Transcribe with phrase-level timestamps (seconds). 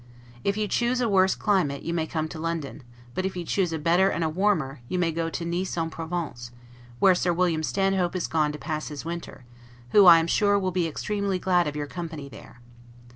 [0.43, 2.81] If you choose a worse climate, you may come to London;
[3.13, 5.91] but if you choose a better and a warmer, you may go to Nice en
[5.91, 6.49] Provence,
[6.97, 9.45] where Sir William Stanhope is gone to pass his winter,
[9.91, 12.61] who, I am sure, will be extremely glad of your company there.